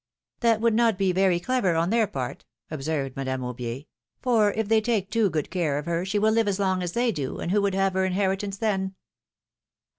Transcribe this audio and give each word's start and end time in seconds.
'^ 0.37 0.39
That 0.39 0.61
would 0.61 0.73
not 0.73 0.97
be 0.97 1.11
very 1.11 1.39
clever 1.39 1.75
on 1.75 1.91
their 1.91 2.07
part," 2.07 2.43
observed 2.71 3.15
Madame 3.15 3.41
Aubier, 3.43 3.85
'Yor 4.25 4.49
if 4.53 4.67
they 4.67 4.81
take 4.81 5.11
too 5.11 5.29
good 5.29 5.51
care 5.51 5.77
of 5.77 5.85
her, 5.85 6.05
she 6.05 6.17
will 6.17 6.31
live 6.31 6.47
as 6.47 6.57
long 6.57 6.81
as 6.81 6.93
they 6.93 7.11
do, 7.11 7.37
and 7.37 7.51
who 7.51 7.61
would 7.61 7.75
have 7.75 7.93
her 7.93 8.03
inheritance 8.05 8.57
then?" 8.57 8.95